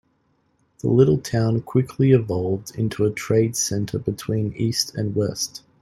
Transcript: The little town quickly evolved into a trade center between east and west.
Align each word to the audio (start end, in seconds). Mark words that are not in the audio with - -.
The 0.79 0.89
little 0.89 1.19
town 1.19 1.61
quickly 1.61 2.09
evolved 2.11 2.73
into 2.75 3.05
a 3.05 3.11
trade 3.11 3.55
center 3.55 3.99
between 3.99 4.53
east 4.53 4.95
and 4.95 5.15
west. 5.15 5.61